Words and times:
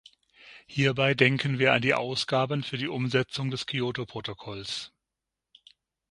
Hierbei 0.65 1.13
denken 1.13 1.59
wir 1.59 1.73
an 1.73 1.81
die 1.83 1.93
Ausgaben 1.93 2.63
für 2.63 2.79
die 2.79 2.87
Umsetzung 2.87 3.51
des 3.51 3.67
Kyoto-Protokolls. 3.67 4.91